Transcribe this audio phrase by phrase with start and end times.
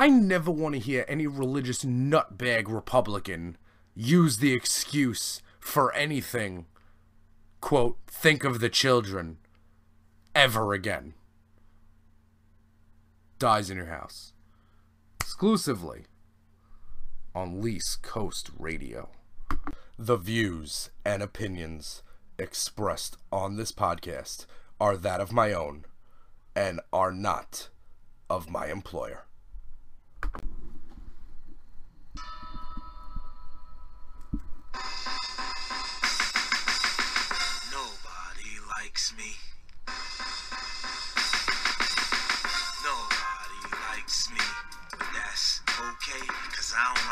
[0.00, 3.56] I never want to hear any religious nutbag Republican
[3.96, 6.66] use the excuse for anything,
[7.60, 9.38] quote, think of the children,
[10.36, 11.14] ever again.
[13.40, 14.32] Dyze in your house.
[15.20, 16.04] Exclusively
[17.34, 19.08] on Least Coast Radio.
[19.98, 22.04] The views and opinions
[22.38, 24.46] expressed on this podcast
[24.80, 25.86] are that of my own
[26.54, 27.68] and are not
[28.30, 29.24] of my employer.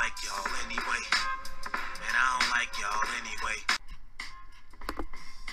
[0.06, 1.02] Like y'all anyway.
[1.74, 3.58] And I don't like y'all anyway.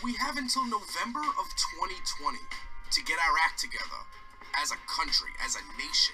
[0.05, 1.49] We have until November of
[1.81, 3.97] 2020 to get our act together
[4.61, 6.13] as a country, as a nation,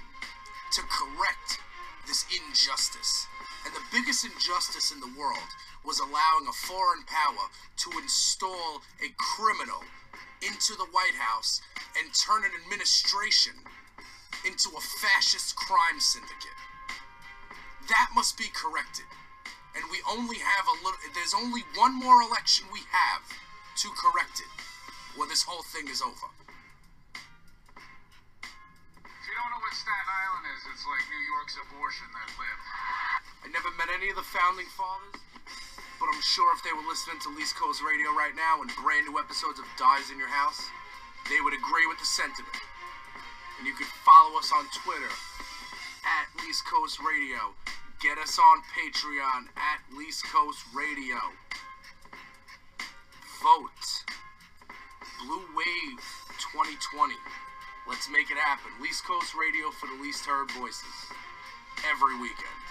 [0.71, 1.59] to correct
[2.07, 3.27] this injustice.
[3.67, 5.51] And the biggest injustice in the world
[5.83, 7.51] was allowing a foreign power
[7.83, 9.83] to install a criminal
[10.47, 11.59] into the White House
[11.99, 13.67] and turn an administration
[14.47, 16.55] into a fascist crime syndicate.
[17.89, 19.09] That must be corrected.
[19.73, 23.25] And we only have a little, there's only one more election we have
[23.81, 24.51] to correct it,
[25.17, 26.29] or this whole thing is over.
[29.05, 32.65] If you don't know what Staten Island is, it's like New York's abortion that lived.
[33.45, 35.21] I never met any of the founding fathers,
[36.01, 39.07] but I'm sure if they were listening to Least Coast Radio right now and brand
[39.07, 40.61] new episodes of Dyze in Your House,
[41.29, 42.57] they would agree with the sentiment.
[43.57, 45.13] And you can follow us on Twitter
[46.03, 47.55] at Least Coast Radio.
[47.99, 51.19] Get us on Patreon at Least Coast Radio.
[53.43, 53.87] Vote.
[55.19, 55.99] Blue Wave
[56.39, 57.13] 2020.
[57.89, 58.71] Let's make it happen.
[58.81, 61.11] Least Coast Radio for the least heard voices.
[61.91, 62.63] Every weekend.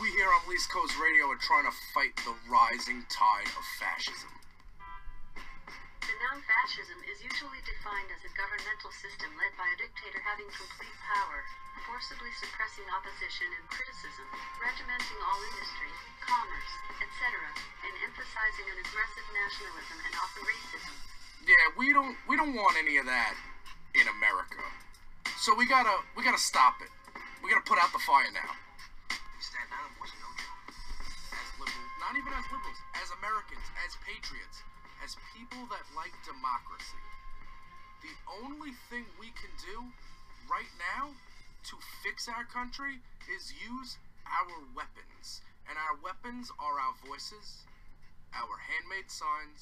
[0.00, 4.37] We here on Least Coast Radio are trying to fight the rising tide of fascism.
[6.68, 10.44] The noun fascism is usually defined as a governmental system led by a dictator having
[10.52, 11.40] complete power,
[11.88, 14.28] forcibly suppressing opposition and criticism,
[14.60, 15.88] regimenting all industry,
[16.20, 17.40] commerce, etc.,
[17.88, 20.92] and emphasizing an aggressive nationalism and often racism.
[21.48, 23.32] Yeah, we don't we don't want any of that
[23.96, 24.60] in America.
[25.40, 26.92] So we gotta we gotta stop it.
[27.40, 28.52] We gotta put out the fire now.
[29.40, 30.68] Staten Island wasn't no joke.
[31.32, 34.60] As liberals, not even as liberals, as Americans, as patriots,
[35.04, 37.02] as people that like democracy.
[38.02, 39.90] The only thing we can do
[40.46, 41.14] right now
[41.70, 45.42] to fix our country is use our weapons.
[45.68, 47.68] And our weapons are our voices,
[48.32, 49.60] our handmade signs,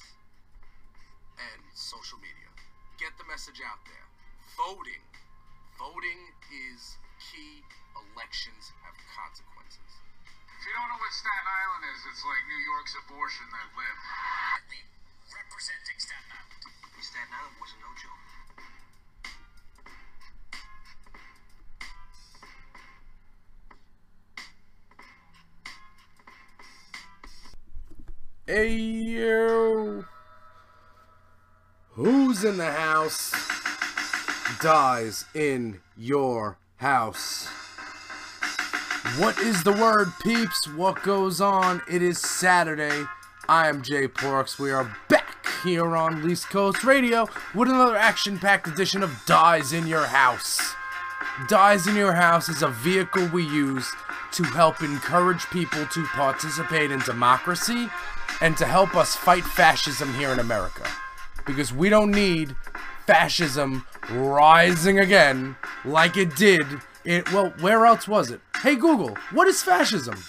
[1.35, 2.47] and social media.
[2.95, 4.07] Get the message out there.
[4.55, 5.03] Voting.
[5.75, 6.31] Voting
[6.73, 7.61] is key.
[8.13, 9.91] Elections have consequences.
[10.57, 14.96] If you don't know what Staten Island is, it's like New York's abortion that lived.
[15.35, 16.63] Representing Staten Island.
[17.01, 18.23] Staten Island wasn't no joke.
[28.47, 30.05] Hey yo!
[31.91, 33.33] Who's in the house?
[34.61, 37.47] Dyze in your house.
[39.17, 40.67] What is the word, peeps?
[40.69, 41.81] What goes on?
[41.89, 43.03] It is Saturday.
[43.49, 44.59] I am Jay Porks.
[44.59, 49.71] We are back here on Least Coast Radio with another action packed edition of Dyze
[49.71, 50.75] in Your House.
[51.47, 53.89] Dyze in Your House is a vehicle we use
[54.33, 57.87] to help encourage people to participate in democracy
[58.41, 60.85] and to help us fight fascism here in America.
[61.45, 62.53] Because we don't need
[63.05, 66.65] fascism rising again like it did
[67.05, 68.41] in, well, where else was it?
[68.57, 70.21] Hey Google, what is fascism?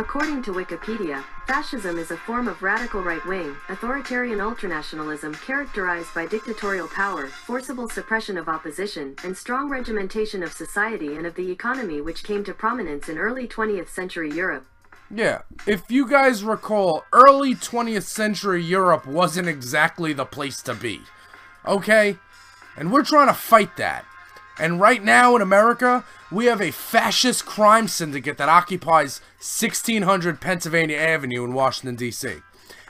[0.00, 6.88] According to Wikipedia, fascism is a form of radical right-wing, authoritarian ultranationalism characterized by dictatorial
[6.88, 12.24] power, forcible suppression of opposition, and strong regimentation of society and of the economy which
[12.24, 14.64] came to prominence in early 20th century Europe.
[15.14, 21.02] Yeah, if you guys recall, early 20th century Europe wasn't exactly the place to be.
[21.66, 22.16] Okay?
[22.74, 24.06] And we're trying to fight that.
[24.60, 30.98] And right now in America, we have a fascist crime syndicate that occupies 1600 Pennsylvania
[30.98, 32.36] Avenue in Washington, D.C.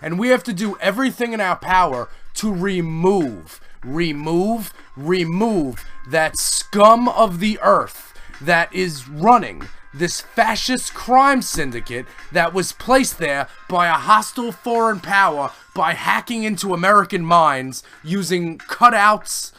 [0.03, 7.09] And we have to do everything in our power to remove, remove, remove that scum
[7.09, 9.63] of the earth that is running
[9.93, 16.45] this fascist crime syndicate that was placed there by a hostile foreign power by hacking
[16.45, 19.53] into American minds using cutouts,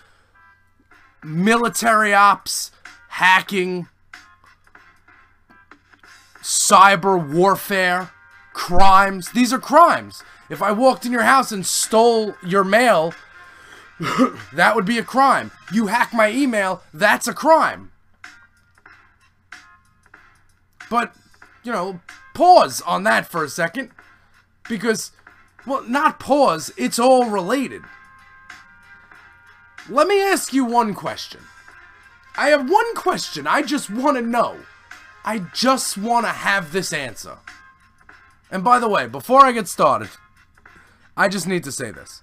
[1.24, 2.72] military ops,
[3.10, 3.88] hacking,
[6.42, 8.12] cyber warfare,
[8.54, 9.32] crimes.
[9.32, 10.24] These are crimes.
[10.50, 13.14] If I walked in your house and stole your mail,
[14.54, 15.52] that would be a crime.
[15.72, 17.92] You hack my email, that's a crime.
[20.90, 21.14] But,
[21.64, 22.02] you know,
[22.34, 23.92] pause on that for a second.
[24.68, 25.12] Because,
[25.66, 27.84] well, not pause, it's all related.
[29.92, 31.42] Let me ask you one question.
[32.38, 34.56] I have one question I just want to know.
[35.26, 37.40] I just want to have this answer.
[38.50, 40.12] And by the way, before I get started,
[41.18, 42.22] I just need to say this.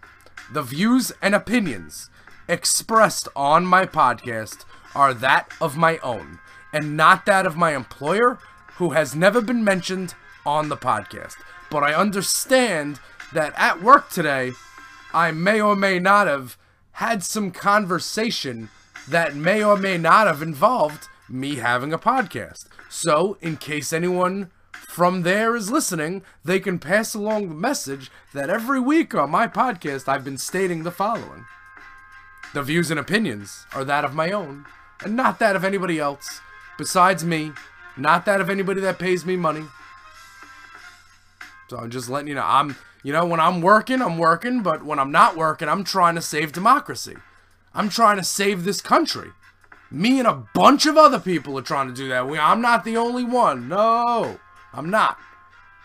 [0.51, 2.09] The views and opinions
[2.49, 4.65] expressed on my podcast
[4.95, 6.39] are that of my own,
[6.73, 8.39] and not that of my employer,
[8.77, 10.15] who has never been mentioned
[10.47, 11.37] on the podcast.
[11.71, 12.99] But I understand
[13.35, 14.53] that at work today,
[15.13, 16.57] I may or may not have
[16.99, 18.69] had some conversation
[19.07, 22.67] that may or may not have involved me having a podcast.
[22.89, 28.51] So, in case anyone from there is listening, they can pass along the message that
[28.51, 31.45] every week on my podcast I've been stating the following
[32.53, 34.67] The views and opinions are that of my own,
[35.05, 36.41] and not that of anybody else,
[36.79, 37.53] besides me,
[37.97, 39.67] not that of anybody that pays me money.
[41.71, 42.75] So I'm just letting you know, I'm,
[43.09, 46.21] you know, when I'm working, I'm working, but when I'm not working, I'm trying to
[46.21, 47.15] save democracy.
[47.73, 49.31] I'm trying to save this country.
[49.91, 52.29] Me and a bunch of other people are trying to do that.
[52.29, 53.67] We, I'm not the only one.
[53.67, 54.39] No,
[54.75, 55.17] I'm not.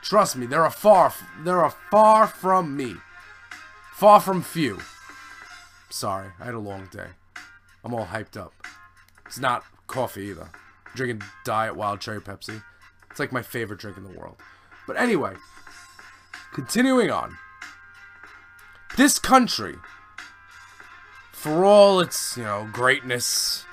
[0.02, 1.14] Trust me, there are far,
[1.46, 2.96] there are far from me.
[3.94, 4.81] Far from few.
[5.90, 7.08] Sorry, I had a long day.
[7.86, 8.52] I'm all hyped up.
[9.25, 10.50] It's not coffee either.
[10.88, 12.62] I'm drinking Diet Wild Cherry Pepsi.
[13.10, 14.36] It's like my favorite drink in the world.
[14.86, 15.36] But anyway,
[16.53, 17.38] continuing on.
[18.95, 19.75] This country,
[21.31, 23.65] for all its, you know, greatness,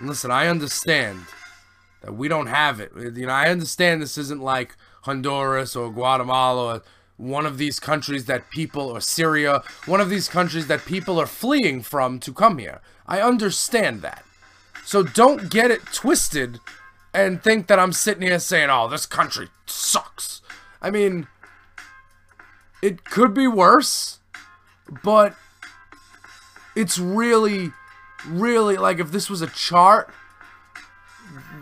[0.00, 1.20] listen, I understand
[2.00, 2.92] that we don't have it.
[2.96, 6.82] You know, I understand this isn't like Honduras or Guatemala or
[7.16, 11.26] one of these countries that people, or Syria, one of these countries that people are
[11.26, 12.80] fleeing from to come here.
[13.06, 14.24] I understand that.
[14.84, 16.58] So don't get it twisted
[17.14, 20.40] and think that I'm sitting here saying, oh, this country sucks.
[20.80, 21.28] I mean,
[22.82, 24.18] it could be worse,
[25.02, 25.34] but
[26.74, 27.72] it's really,
[28.26, 30.12] really like if this was a chart,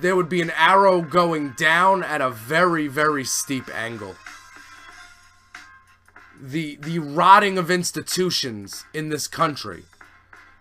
[0.01, 4.17] there would be an arrow going down at a very, very steep angle.
[6.43, 9.85] The, the rotting of institutions in this country,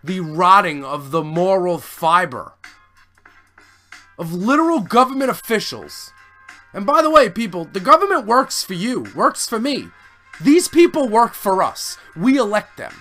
[0.04, 2.52] the rotting of the moral fiber
[4.18, 6.12] of literal government officials.
[6.74, 9.88] And by the way, people, the government works for you, works for me.
[10.42, 11.98] These people work for us.
[12.16, 12.94] We elect them.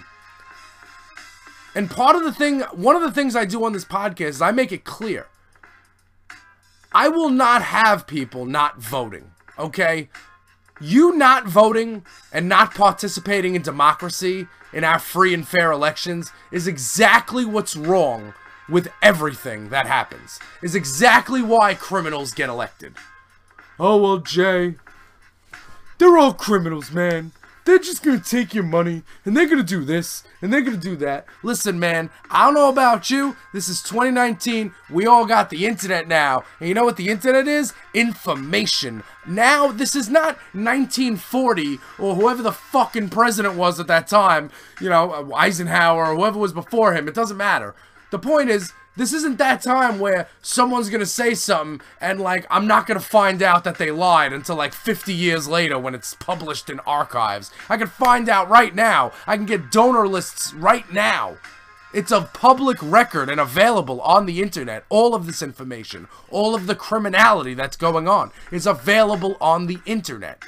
[1.76, 4.42] And part of the thing, one of the things I do on this podcast is
[4.42, 5.28] I make it clear.
[6.92, 10.10] I will not have people not voting, okay?
[10.82, 16.68] You not voting and not participating in democracy in our free and fair elections is
[16.68, 18.34] exactly what's wrong
[18.68, 20.40] with everything that happens.
[20.62, 22.96] Is exactly why criminals get elected.
[23.80, 24.76] Oh, well, Jay,
[26.00, 27.34] they're all criminals, man.
[27.66, 30.96] They're just gonna take your money and they're gonna do this and they're gonna do
[30.96, 31.26] that.
[31.44, 33.36] Listen, man, I don't know about you.
[33.54, 34.74] This is 2019.
[34.90, 36.46] We all got the internet now.
[36.60, 37.74] And you know what the internet is?
[37.94, 39.04] Information.
[39.28, 44.50] Now, this is not 1940 or whoever the fucking president was at that time.
[44.82, 47.08] You know, uh, Eisenhower or whoever was before him.
[47.08, 47.76] It doesn't matter.
[48.10, 52.68] The point is, this isn't that time where someone's gonna say something and like I'm
[52.68, 56.70] not gonna find out that they lied until like 50 years later when it's published
[56.70, 57.52] in archives.
[57.70, 59.12] I can find out right now.
[59.26, 61.38] I can get donor lists right now.
[61.92, 64.84] It's a public record and available on the internet.
[64.90, 69.80] All of this information, all of the criminality that's going on is available on the
[69.88, 70.44] internet.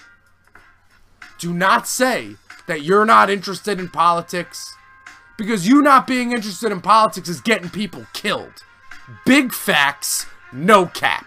[1.40, 2.36] Do not say
[2.68, 4.76] that you're not interested in politics
[5.42, 8.64] because you not being interested in politics is getting people killed.
[9.26, 11.26] Big facts, no cap.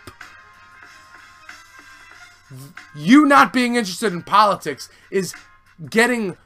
[2.94, 5.34] You not being interested in politics is
[5.90, 6.36] getting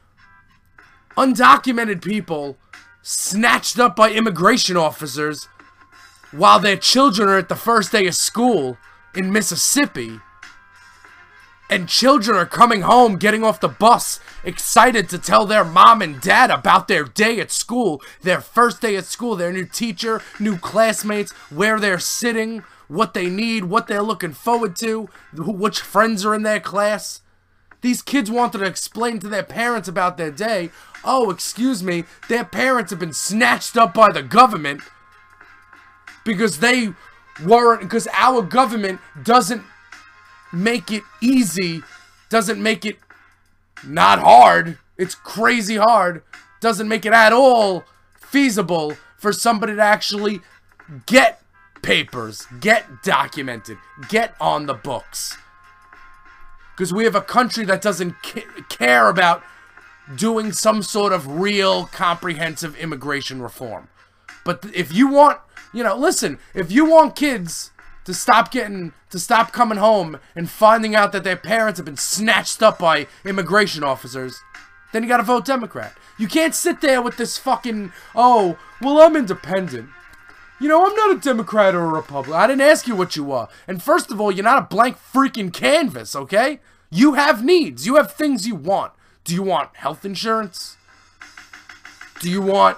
[1.15, 2.57] undocumented people
[3.03, 5.47] snatched up by immigration officers
[6.31, 8.79] while their children are at the first day of school
[9.13, 10.19] in Mississippi
[11.69, 16.19] and children are coming home, getting off the bus, excited to tell their mom and
[16.19, 20.57] dad about their day at school, their first day at school, their new teacher, new
[20.57, 26.33] classmates, where they're sitting, what they need, what they're looking forward to, which friends are
[26.33, 27.21] in their class.
[27.81, 30.71] These kids wanted to explain to their parents about their day.
[31.03, 34.81] Oh, excuse me, their parents have been snatched up by the government
[36.25, 36.93] because they
[37.45, 39.63] weren't, because our government doesn't
[40.51, 41.81] make it easy,
[42.29, 42.97] doesn't make it
[43.85, 44.77] not hard.
[44.97, 46.23] It's crazy hard.
[46.59, 47.85] Doesn't make it at all
[48.19, 50.41] feasible for somebody to actually
[51.05, 51.41] get
[51.81, 53.77] papers, get documented,
[54.09, 55.37] get on the books.
[56.75, 59.43] Because we have a country that doesn't ca- care about
[60.15, 63.89] doing some sort of real comprehensive immigration reform.
[64.45, 65.39] But if you want,
[65.73, 67.71] you know, listen, if you want kids
[68.05, 71.97] to stop getting, to stop coming home and finding out that their parents have been
[71.97, 74.39] snatched up by immigration officers,
[74.93, 75.93] then you gotta vote Democrat.
[76.17, 79.89] You can't sit there with this fucking, oh, well, I'm independent.
[80.59, 82.33] You know, I'm not a Democrat or a Republican.
[82.33, 83.47] I didn't ask you what you are.
[83.67, 86.59] And first of all, you're not a blank freaking canvas, okay?
[86.91, 87.85] You have needs.
[87.85, 88.91] You have things you want.
[89.23, 90.75] Do you want health insurance?
[92.19, 92.77] Do you want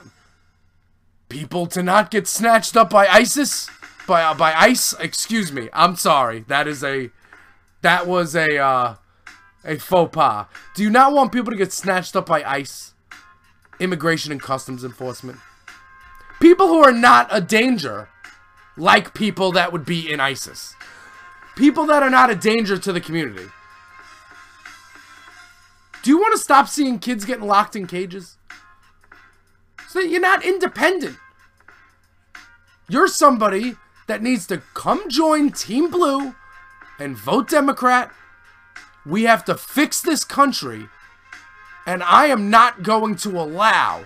[1.30, 3.70] people to not get snatched up by ISIS?
[4.08, 4.94] By uh, by ICE?
[5.00, 5.70] Excuse me.
[5.74, 6.46] I'm sorry.
[6.48, 7.12] That is a
[7.82, 8.96] that was a uh
[9.64, 10.48] a faux pas.
[10.76, 12.94] Do you not want people to get snatched up by ICE?
[13.80, 15.40] Immigration and Customs Enforcement.
[16.40, 18.10] People who are not a danger,
[18.78, 20.76] like people that would be in ISIS.
[21.56, 23.48] People that are not a danger to the community.
[26.04, 28.38] Do you want to stop seeing kids getting locked in cages?
[29.88, 31.18] So that you're not independent.
[32.90, 33.76] You're somebody
[34.12, 36.36] that needs to come join Team Blue
[37.00, 38.12] and vote Democrat.
[39.06, 40.90] We have to fix this country.
[41.86, 44.06] And I am not going to allow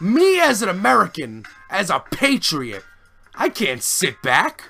[0.00, 2.84] me as an American, as a patriot,
[3.34, 4.68] I can't sit back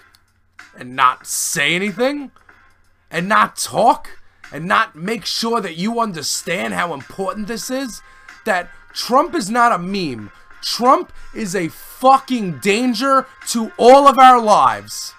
[0.74, 2.30] and not say anything
[3.10, 4.08] and not talk
[4.50, 8.00] and not make sure that you understand how important this is.
[8.46, 10.32] That Trump is not a meme.
[10.62, 15.14] Trump is a fucking danger to all of our lives.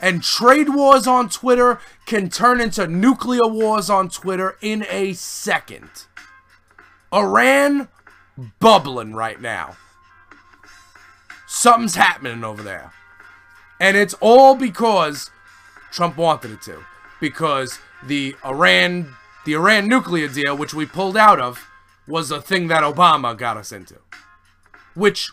[0.00, 5.90] And trade wars on Twitter can turn into nuclear wars on Twitter in a second.
[7.12, 7.88] Iran
[8.60, 9.76] bubbling right now.
[11.46, 12.92] Something's happening over there.
[13.80, 15.30] And it's all because
[15.90, 16.84] Trump wanted it to.
[17.20, 19.14] Because the Iran
[19.44, 21.66] the Iran nuclear deal, which we pulled out of,
[22.06, 23.96] was a thing that Obama got us into.
[24.98, 25.30] Which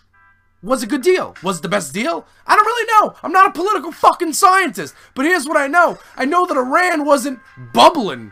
[0.61, 1.35] was a good deal.
[1.43, 2.25] Was the best deal?
[2.47, 3.15] I don't really know.
[3.23, 4.95] I'm not a political fucking scientist.
[5.13, 5.97] But here's what I know.
[6.15, 7.39] I know that Iran wasn't
[7.73, 8.31] bubbling.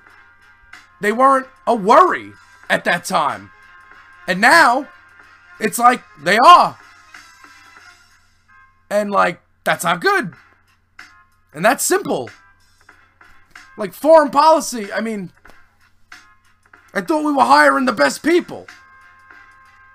[1.02, 2.34] They weren't a worry
[2.70, 3.52] at that time.
[4.28, 4.88] And now,
[5.60, 6.78] it's like they are.
[8.90, 10.34] And like, that's not good.
[11.54, 12.30] And that's simple.
[13.78, 15.32] Like foreign policy, I mean,
[16.94, 18.68] I thought we were hiring the best people.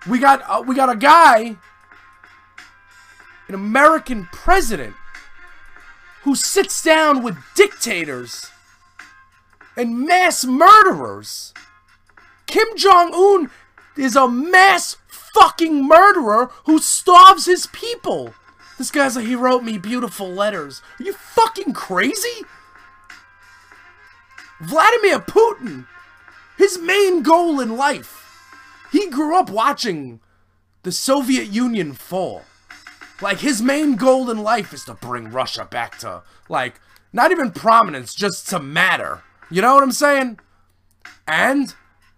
[0.06, 1.56] We got uh, we got a guy,
[3.48, 4.94] an American president,
[6.22, 8.50] who sits down with dictators
[9.76, 11.54] and mass murderers.
[12.46, 13.50] Kim Jong Un
[13.96, 18.34] is a mass fucking murderer who starves his people.
[18.78, 20.82] This guy's like, he wrote me beautiful letters.
[20.98, 22.44] Are you fucking crazy?
[24.60, 25.86] Vladimir Putin,
[26.56, 28.17] his main goal in life,
[28.92, 30.20] he grew up watching
[30.82, 32.42] the Soviet Union fall.
[33.20, 36.80] Like, his main goal in life is to bring Russia back to, like,
[37.12, 39.22] not even prominence, just to matter.
[39.50, 40.38] You know what I'm saying?
[41.26, 41.74] And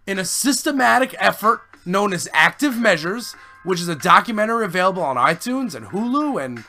[0.06, 3.34] in a systematic effort known as Active Measures,
[3.64, 6.64] which is a documentary available on iTunes and Hulu and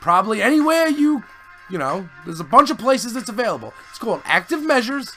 [0.00, 1.24] probably anywhere you,
[1.70, 3.74] you know, there's a bunch of places it's available.
[3.90, 5.12] It's called Active Measures,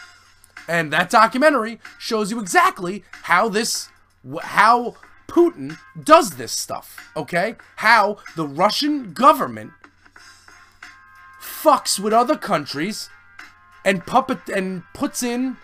[0.67, 3.89] and that documentary shows you exactly how this,
[4.43, 4.95] how
[5.27, 7.55] Putin does this stuff, okay?
[7.77, 9.71] How the Russian government
[11.41, 13.09] fucks with other countries
[13.85, 15.57] and puppet and puts in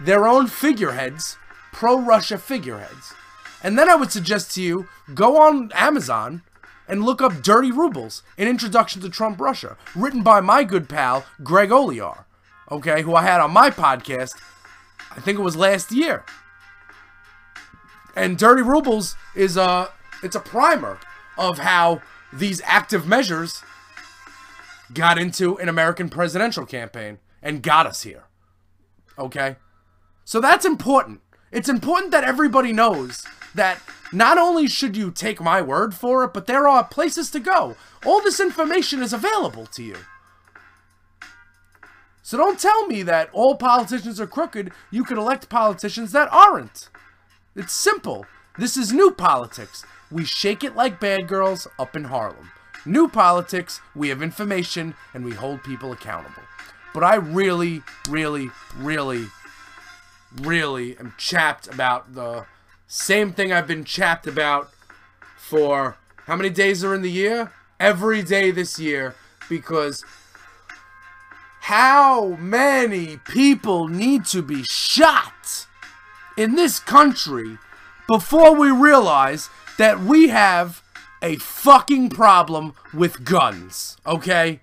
[0.00, 1.36] their own figureheads,
[1.72, 3.14] pro-Russia figureheads.
[3.62, 6.42] And then I would suggest to you go on Amazon
[6.86, 11.24] and look up Dirty Rubles, an introduction to Trump Russia, written by my good pal
[11.42, 12.24] Greg Olear,
[12.70, 14.34] okay, who I had on my podcast,
[15.10, 16.24] I think it was last year.
[18.16, 19.90] And Dirty Rubles is a
[20.22, 20.98] it's a primer
[21.36, 22.00] of how
[22.32, 23.62] these active measures
[24.92, 28.24] got into an American presidential campaign and got us here.
[29.18, 29.56] Okay?
[30.24, 31.20] So that's important.
[31.52, 33.80] It's important that everybody knows that
[34.12, 37.76] not only should you take my word for it, but there are places to go.
[38.04, 39.96] All this information is available to you.
[42.22, 44.72] So don't tell me that all politicians are crooked.
[44.90, 46.88] You could elect politicians that aren't.
[47.56, 48.26] It's simple.
[48.58, 49.84] This is new politics.
[50.10, 52.50] We shake it like bad girls up in Harlem.
[52.84, 56.42] New politics, we have information, and we hold people accountable.
[56.92, 59.26] But I really, really, really,
[60.40, 62.46] really am chapped about the
[62.88, 64.70] same thing I've been chapped about
[65.36, 65.96] for
[66.26, 67.52] how many days are in the year?
[67.78, 69.14] Every day this year
[69.48, 70.04] because
[71.60, 75.66] how many people need to be shot
[76.36, 77.58] in this country
[78.06, 79.48] before we realize
[79.78, 80.82] that we have
[81.22, 84.60] a fucking problem with guns, okay?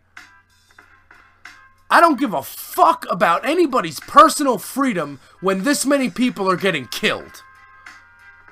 [1.89, 6.85] I don't give a fuck about anybody's personal freedom when this many people are getting
[6.87, 7.43] killed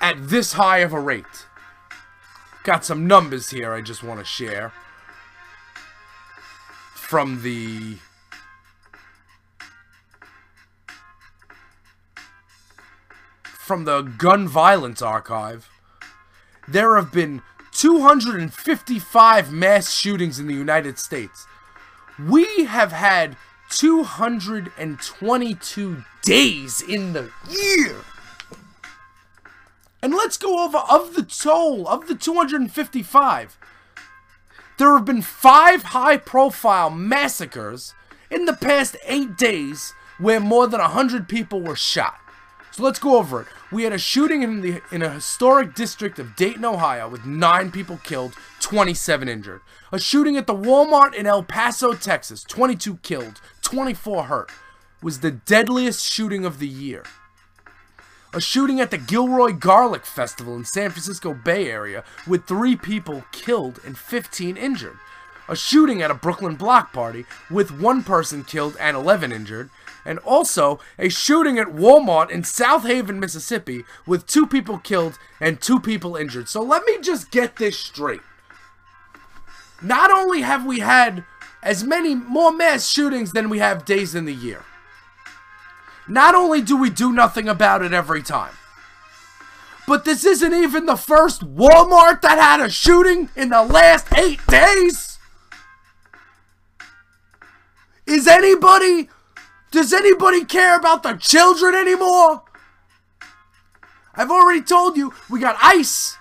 [0.01, 1.45] at this high of a rate.
[2.63, 4.73] Got some numbers here I just want to share
[6.93, 7.97] from the
[13.69, 15.69] from the gun violence archive.
[16.67, 21.45] There have been 255 mass shootings in the United States.
[22.17, 23.37] We have had
[23.69, 27.97] 222 days in the year.
[30.01, 33.57] And let's go over of the toll of the 255.
[34.79, 37.93] There have been five high profile massacres
[38.31, 42.19] in the past eight days where more than 100 people were shot.
[42.71, 43.47] So let's go over it.
[43.71, 47.71] We had a shooting in the in a historic district of Dayton, Ohio, with nine
[47.71, 49.61] people killed, 27 injured.
[49.91, 54.51] A shooting at the Walmart in El Paso, Texas, 22 killed, 24 hurt,
[55.01, 57.03] was the deadliest shooting of the year.
[58.33, 63.23] A shooting at the Gilroy Garlic Festival in San Francisco Bay Area, with three people
[63.31, 64.97] killed and 15 injured.
[65.49, 69.69] A shooting at a Brooklyn block party, with one person killed and 11 injured
[70.05, 75.79] and also a shooting at Walmart in Southaven, Mississippi, with two people killed and two
[75.79, 76.49] people injured.
[76.49, 78.21] So let me just get this straight.
[79.81, 81.23] Not only have we had
[81.61, 84.63] as many more mass shootings than we have days in the year,
[86.07, 88.53] not only do we do nothing about it every time,
[89.87, 94.45] but this isn't even the first Walmart that had a shooting in the last eight
[94.47, 95.08] days.
[98.09, 99.07] Is anybody
[99.71, 102.41] does anybody care about the children anymore?
[104.15, 106.17] I've already told you, we got ICE.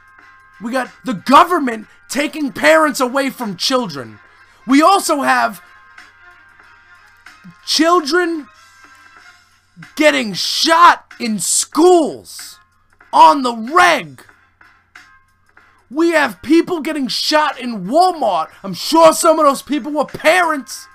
[0.63, 4.19] We got the government taking parents away from children.
[4.67, 5.63] We also have
[7.65, 8.49] children
[9.97, 12.59] getting shot in schools
[13.13, 14.23] on the reg.
[15.91, 18.51] We have people getting shot in Walmart.
[18.63, 20.87] I'm sure some of those people were parents.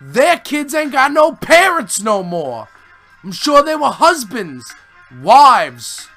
[0.00, 2.68] Their kids ain't got no parents no more.
[3.24, 4.72] I'm sure they were husbands,
[5.20, 6.08] wives,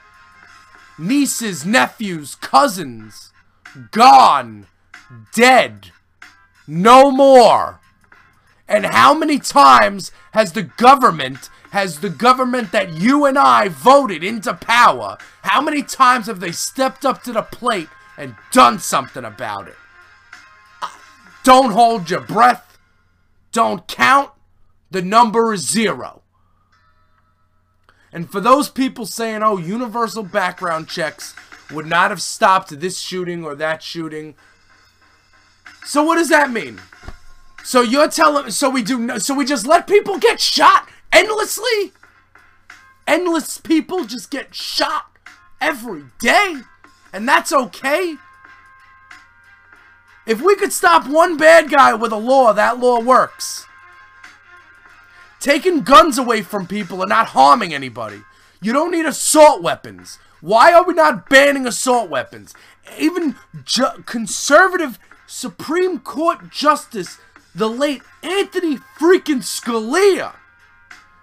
[0.98, 3.34] nieces, nephews, cousins.
[3.92, 4.68] Gone.
[5.34, 5.92] Dead.
[6.68, 7.80] No more.
[8.68, 14.24] And how many times has the government, has the government that you and I voted
[14.24, 19.26] into power, how many times have they stepped up to the plate and done something
[19.26, 19.76] about it?
[21.44, 22.71] Don't hold your breath
[23.52, 24.32] don't count,
[24.90, 26.22] the number is zero.
[28.14, 31.34] And for those people saying, oh, universal background checks
[31.72, 34.36] would not have stopped this shooting or that shooting.
[35.86, 36.82] So what does that mean?
[37.64, 41.94] So you're telling so we do so we just let people get shot endlessly?
[43.08, 45.06] Endless people just get shot
[45.60, 46.62] every day?
[47.14, 48.16] And that's okay?
[50.26, 53.66] If we could stop one bad guy with a law, that law works.
[55.40, 58.22] Taking guns away from people and not harming anybody.
[58.62, 60.20] You don't need assault weapons.
[60.40, 62.54] Why are we not banning assault weapons?
[63.00, 63.36] Even
[64.06, 67.18] conservative Supreme Court Justice,
[67.56, 70.34] the late Anthony freaking Scalia,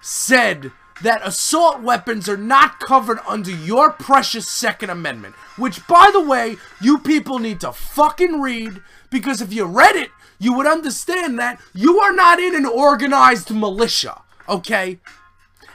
[0.00, 5.34] said that assault weapons are not covered under your precious Second Amendment.
[5.56, 8.80] Which, by the way, you people need to fucking read
[9.10, 13.50] because if you read it, you would understand that you are not in an organized
[13.50, 14.98] militia, okay?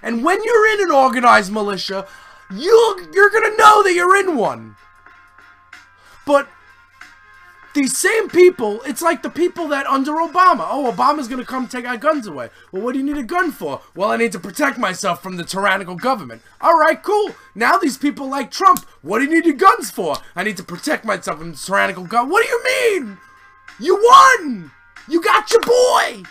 [0.02, 2.08] And when you're in an organized militia,
[2.52, 4.76] you you're gonna know that you're in one.
[6.26, 6.48] But
[7.74, 11.88] these same people, it's like the people that under Obama, oh, Obama's gonna come take
[11.88, 12.50] our guns away.
[12.72, 13.82] Well, what do you need a gun for?
[13.96, 16.42] Well, I need to protect myself from the tyrannical government.
[16.62, 17.32] All right, cool.
[17.56, 20.16] Now these people like Trump, what do you need your guns for?
[20.36, 22.34] I need to protect myself from the tyrannical government.
[22.34, 22.64] What do you
[23.02, 23.18] mean?
[23.80, 24.72] You won!
[25.10, 26.24] You got your boy!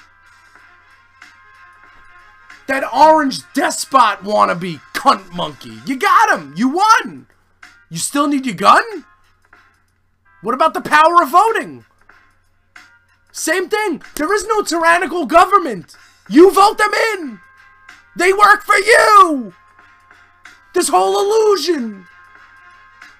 [2.68, 5.78] That orange despot wannabe cunt monkey.
[5.86, 6.54] You got him!
[6.56, 7.26] You won!
[7.90, 9.04] You still need your gun?
[10.42, 11.84] What about the power of voting?
[13.32, 14.02] Same thing.
[14.16, 15.96] There is no tyrannical government.
[16.28, 17.40] You vote them in.
[18.16, 19.54] They work for you.
[20.74, 22.06] This whole illusion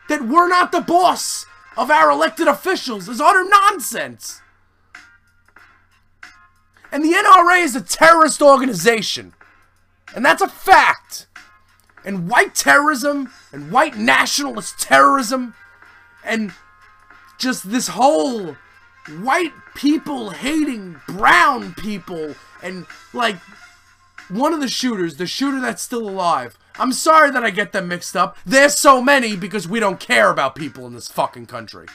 [0.09, 4.41] that we're not the boss of our elected officials is utter nonsense.
[6.91, 9.33] And the NRA is a terrorist organization.
[10.15, 11.27] And that's a fact.
[12.05, 15.55] And white terrorism and white nationalist terrorism
[16.25, 16.53] and
[17.43, 18.57] just this whole
[19.21, 23.37] white people hating brown people and like
[24.29, 26.57] one of the shooters, the shooter that's still alive.
[26.79, 28.37] I'm sorry that I get them mixed up.
[28.47, 31.87] There's so many because we don't care about people in this fucking country.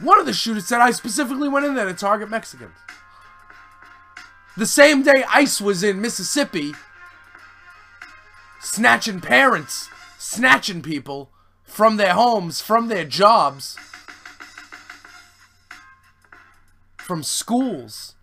[0.00, 2.74] One of the shooters said I specifically went in there to target Mexicans.
[4.56, 6.74] The same day ICE was in Mississippi,
[8.60, 9.88] snatching parents,
[10.18, 11.30] snatching people
[11.70, 13.78] from their homes, from their jobs,
[16.98, 18.16] from schools.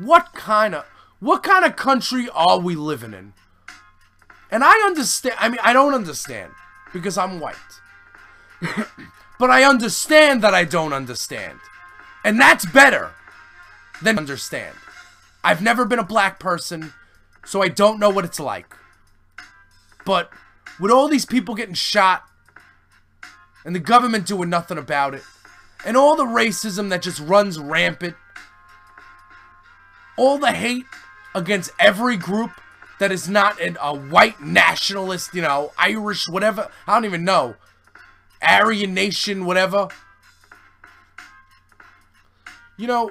[0.00, 0.84] What kind of
[1.18, 3.32] what kind of country are we living in?
[4.50, 6.52] And I understand, I mean, I don't understand
[6.92, 7.56] because I'm white.
[9.40, 11.58] but I understand that I don't understand.
[12.24, 13.10] And that's better
[14.00, 14.76] than understand.
[15.42, 16.92] I've never been a black person,
[17.44, 18.74] so I don't know what it's like.
[20.04, 20.30] But
[20.80, 22.24] with all these people getting shot
[23.64, 25.22] and the government doing nothing about it,
[25.84, 28.16] and all the racism that just runs rampant,
[30.16, 30.86] all the hate
[31.34, 32.50] against every group
[32.98, 37.56] that is not an, a white nationalist, you know, Irish, whatever, I don't even know,
[38.42, 39.88] Aryan Nation, whatever.
[42.76, 43.10] You know,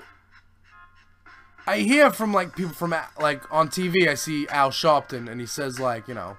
[1.65, 4.08] I hear from like people from like on TV.
[4.08, 6.38] I see Al Sharpton, and he says like, you know,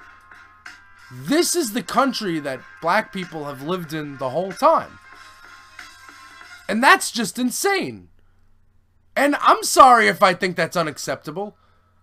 [1.10, 4.98] this is the country that black people have lived in the whole time,
[6.68, 8.08] and that's just insane.
[9.16, 11.56] And I'm sorry if I think that's unacceptable.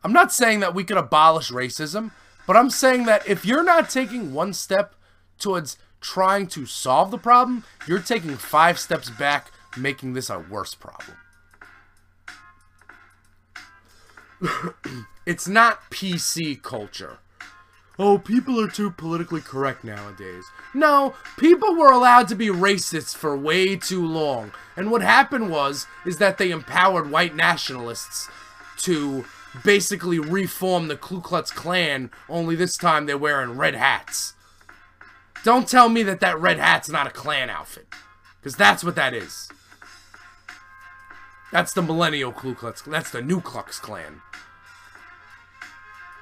[0.04, 2.12] I'm not saying that we could abolish racism,
[2.46, 4.96] but I'm saying that if you're not taking one step
[5.40, 10.76] towards trying to solve the problem, you're taking five steps back, making this a worse
[10.76, 11.18] problem.
[15.26, 17.20] it's not PC culture.
[17.98, 20.46] Oh, people are too politically correct nowadays.
[20.74, 24.52] No, people were allowed to be racist for way too long.
[24.76, 28.30] And what happened was is that they empowered white nationalists
[28.80, 29.24] to
[29.64, 34.34] basically reform the Ku Klux Klan, only this time they're wearing red hats.
[35.46, 37.88] Don't tell me that that red hat's not a Klan outfit.
[38.40, 39.50] Because that's what that is.
[41.52, 42.82] That's the millennial Ku Klux.
[42.82, 44.22] That's the New Klux Klan.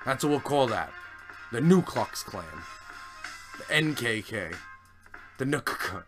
[0.05, 0.91] That's what we'll call that.
[1.53, 2.45] The New Klux Klan.
[3.59, 4.55] The NKK.
[5.37, 6.03] The NKK.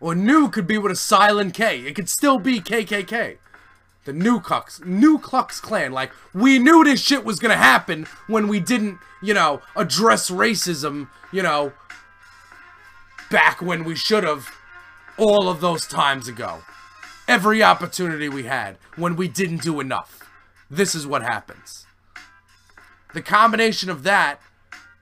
[0.00, 1.80] Or new could be with a silent K.
[1.80, 3.36] It could still be KKK.
[4.06, 5.92] The New Klux, New Klux Klan.
[5.92, 11.08] Like, we knew this shit was gonna happen when we didn't, you know, address racism,
[11.30, 11.74] you know,
[13.30, 14.48] back when we should have
[15.18, 16.62] all of those times ago
[17.28, 20.22] every opportunity we had when we didn't do enough.
[20.70, 21.86] This is what happens.
[23.12, 24.40] The combination of that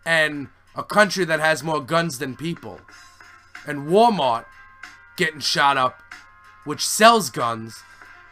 [0.08, 2.80] and a country that has more guns than people
[3.66, 4.46] and Walmart
[5.18, 6.00] getting shot up,
[6.64, 7.82] which sells guns.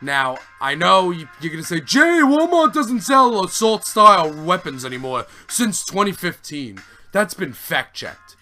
[0.00, 5.26] Now, I know you're going to say, Jay, Walmart doesn't sell assault style weapons anymore
[5.48, 6.80] since 2015.
[7.12, 8.36] That's been fact checked.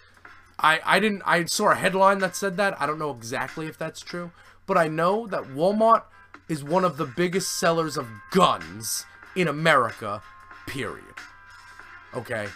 [0.61, 2.81] I, I didn't I saw a headline that said that.
[2.81, 4.31] I don't know exactly if that's true,
[4.67, 6.05] but I know that Walmart
[6.49, 10.23] is one of the biggest sellers of guns in America,
[10.69, 11.17] period.
[12.15, 12.47] Okay?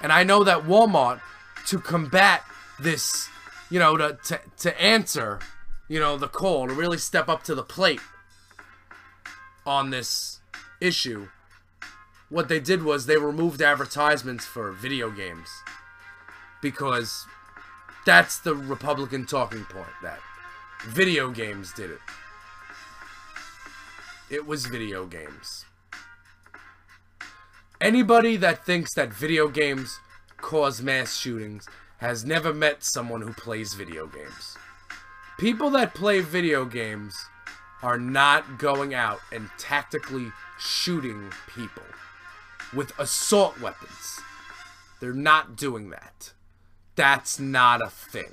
[0.00, 1.20] And I know that Walmart,
[1.66, 2.42] to combat
[2.78, 3.28] this,
[3.70, 5.40] you know, to, to, to answer,
[5.88, 8.00] you know, the call, to really step up to the plate
[9.66, 10.40] on this
[10.80, 11.28] issue,
[12.28, 15.48] what they did was they removed advertisements for video games.
[16.62, 17.26] Because
[18.06, 20.20] that's the Republican talking point that
[20.86, 21.98] Video games did it.
[24.30, 25.64] It was video games.
[27.80, 30.00] Anybody that thinks that video games
[30.36, 34.56] cause mass shootings has never met someone who plays video games.
[35.38, 37.16] People that play video games
[37.80, 41.84] are not going out and tactically shooting people
[42.74, 44.18] with assault weapons.
[44.98, 46.32] They're not doing that.
[46.96, 48.32] That's not a thing.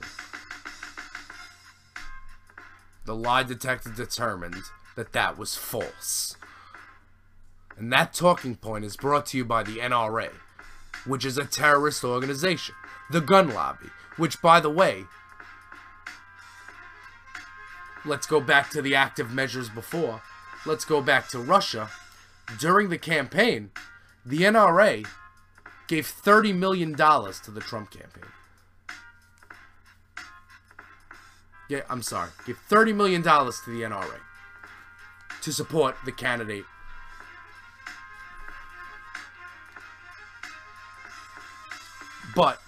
[3.05, 4.63] The lie detector determined
[4.95, 6.35] that that was false.
[7.77, 10.29] And that talking point is brought to you by the NRA,
[11.05, 12.75] which is a terrorist organization.
[13.11, 15.03] The gun lobby, which, by the way,
[18.05, 20.21] let's go back to the active measures before.
[20.65, 21.89] Let's go back to Russia.
[22.59, 23.71] During the campaign,
[24.25, 25.05] the NRA
[25.87, 28.31] gave $30 million to the Trump campaign.
[31.69, 32.29] Yeah, I'm sorry.
[32.45, 34.19] Give $30 million to the NRA
[35.41, 36.65] to support the candidate.
[42.35, 42.59] But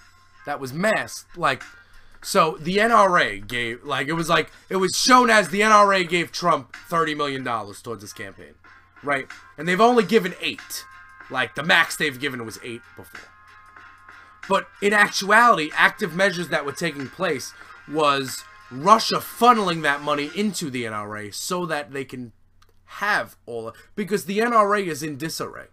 [0.46, 1.36] that was masked.
[1.36, 1.62] Like,
[2.22, 6.32] so the NRA gave, like, it was like, it was shown as the NRA gave
[6.32, 8.54] Trump $30 million towards his campaign.
[9.02, 9.28] Right?
[9.56, 10.84] And they've only given eight.
[11.30, 13.20] Like, the max they've given was eight before.
[14.48, 17.52] But in actuality, active measures that were taking place
[17.86, 22.32] was Russia funneling that money into the NRA so that they can
[22.86, 25.66] have all of, because the NRA is in disarray.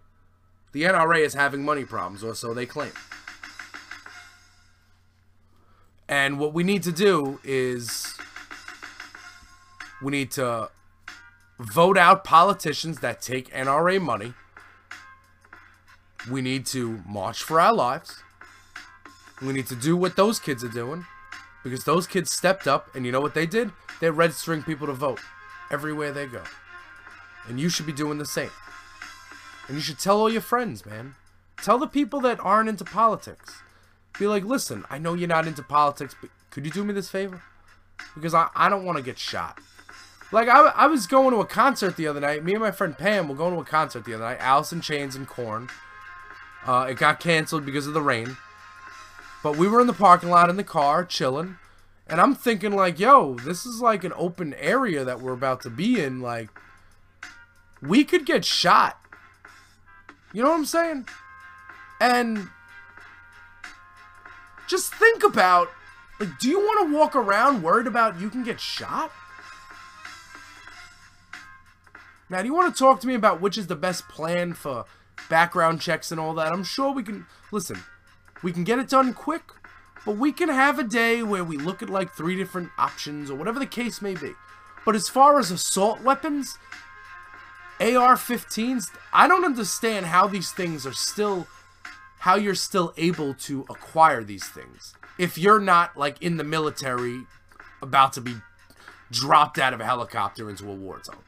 [0.72, 2.92] The NRA is having money problems, or so they claim.
[6.08, 8.16] And what we need to do is
[10.02, 10.70] we need to
[11.58, 14.34] vote out politicians that take NRA money.
[16.30, 18.22] We need to march for our lives.
[19.42, 21.04] We need to do what those kids are doing
[21.62, 23.70] because those kids stepped up and you know what they did?
[24.00, 25.20] They're registering people to vote
[25.70, 26.42] everywhere they go.
[27.48, 28.50] And you should be doing the same.
[29.66, 31.16] And you should tell all your friends, man.
[31.62, 33.62] Tell the people that aren't into politics.
[34.18, 37.10] Be like, listen, I know you're not into politics, but could you do me this
[37.10, 37.42] favor?
[38.14, 39.58] Because I, I don't want to get shot.
[40.32, 42.44] Like, I, I was going to a concert the other night.
[42.44, 44.38] Me and my friend Pam were going to a concert the other night.
[44.40, 45.68] Alice in Chains and Korn.
[46.66, 48.36] Uh, it got canceled because of the rain.
[49.42, 51.58] But we were in the parking lot in the car, chilling.
[52.08, 55.70] And I'm thinking, like, yo, this is like an open area that we're about to
[55.70, 56.20] be in.
[56.20, 56.50] Like,
[57.80, 58.98] we could get shot.
[60.32, 61.06] You know what I'm saying?
[62.00, 62.48] And
[64.66, 65.68] just think about,
[66.18, 69.12] like, do you want to walk around worried about you can get shot?
[72.28, 74.84] Now, do you want to talk to me about which is the best plan for
[75.30, 76.52] background checks and all that?
[76.52, 77.26] I'm sure we can.
[77.52, 77.78] Listen,
[78.42, 79.44] we can get it done quick,
[80.04, 83.36] but we can have a day where we look at like three different options or
[83.36, 84.32] whatever the case may be.
[84.84, 86.58] But as far as assault weapons,
[87.80, 91.46] AR 15s, I don't understand how these things are still.
[92.26, 94.94] How you're still able to acquire these things.
[95.16, 97.20] If you're not like in the military
[97.80, 98.34] about to be
[99.12, 101.22] dropped out of a helicopter into a war zone.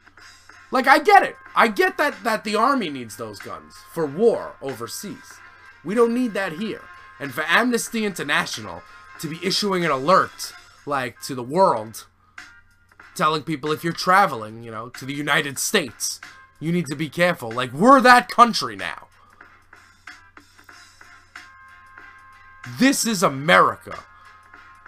[0.71, 1.37] Like I get it.
[1.55, 5.39] I get that that the army needs those guns for war overseas.
[5.85, 6.81] We don't need that here.
[7.17, 8.83] And for Amnesty International
[9.21, 10.53] to be issuing an alert
[10.85, 12.07] like to the world
[13.15, 16.19] telling people if you're traveling, you know, to the United States,
[16.59, 17.49] you need to be careful.
[17.49, 19.07] Like we're that country now.
[22.77, 23.97] This is America.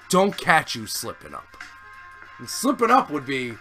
[0.10, 1.58] Don't catch you slipping up.
[2.38, 3.54] And slipping up would be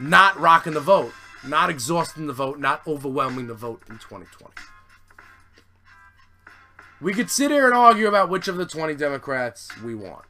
[0.00, 1.12] not rocking the vote,
[1.44, 4.52] not exhausting the vote, not overwhelming the vote in 2020.
[7.00, 10.24] We could sit here and argue about which of the 20 Democrats we want.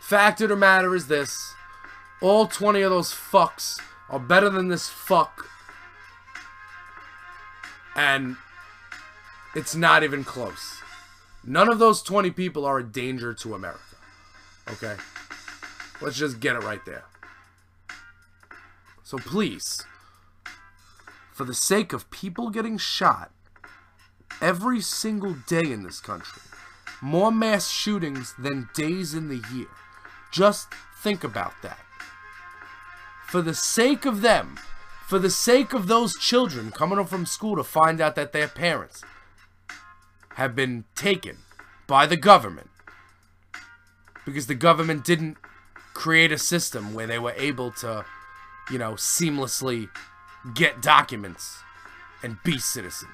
[0.00, 1.54] Fact of the matter is this
[2.20, 3.78] all 20 of those fucks
[4.08, 5.48] are better than this fuck.
[7.94, 8.36] And
[9.54, 10.83] it's not even close.
[11.46, 13.80] None of those 20 people are a danger to America.
[14.70, 14.96] Okay?
[16.00, 17.04] Let's just get it right there.
[19.02, 19.84] So please,
[21.32, 23.30] for the sake of people getting shot
[24.40, 26.42] every single day in this country,
[27.02, 29.68] more mass shootings than days in the year.
[30.32, 30.68] Just
[31.02, 31.78] think about that.
[33.26, 34.58] For the sake of them,
[35.06, 38.48] for the sake of those children coming home from school to find out that their
[38.48, 39.02] parents
[40.34, 41.38] have been taken
[41.86, 42.70] by the government
[44.24, 45.36] because the government didn't
[45.92, 48.04] create a system where they were able to
[48.70, 49.88] you know, seamlessly
[50.54, 51.58] get documents
[52.22, 53.10] and be citizens.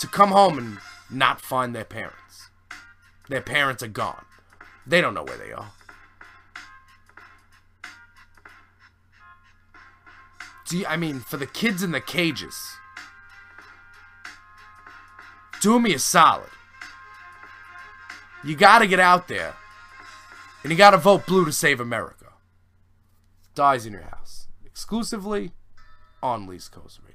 [0.00, 0.78] To come home and
[1.10, 2.50] not find their parents.
[3.28, 4.24] Their parents are gone.
[4.86, 5.70] They don't know where they are.
[10.68, 12.76] Do I mean, for the kids in the cages,
[15.62, 16.50] do me a solid.
[18.44, 19.54] You got to get out there.
[20.62, 22.26] And you got to vote blue to save America.
[23.54, 24.48] Dyze in your house.
[24.66, 25.52] Exclusively
[26.22, 27.11] on Least Coast Radio.